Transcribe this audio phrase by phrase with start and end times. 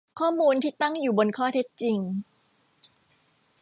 [0.19, 1.97] ข้อมูลที่ตั้งอยู่บนข้อเท็จจริง